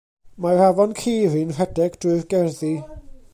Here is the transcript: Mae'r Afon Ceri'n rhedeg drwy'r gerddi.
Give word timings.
Mae'r 0.45 0.61
Afon 0.67 0.95
Ceri'n 1.01 1.53
rhedeg 1.59 1.99
drwy'r 2.07 2.25
gerddi. 2.33 2.73